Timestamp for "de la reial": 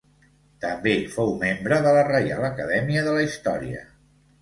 1.89-2.51